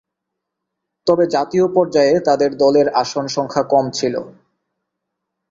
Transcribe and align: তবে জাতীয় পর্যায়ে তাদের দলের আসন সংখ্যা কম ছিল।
তবে 1.07 1.23
জাতীয় 1.27 1.65
পর্যায়ে 1.67 2.13
তাদের 2.19 2.51
দলের 2.57 2.87
আসন 2.93 3.25
সংখ্যা 3.27 3.63
কম 3.63 3.85
ছিল। 3.89 4.15